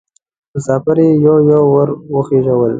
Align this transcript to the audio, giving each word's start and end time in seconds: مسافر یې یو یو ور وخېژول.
مسافر 0.55 0.97
یې 1.03 1.09
یو 1.25 1.35
یو 1.51 1.63
ور 1.73 1.89
وخېژول. 2.13 2.69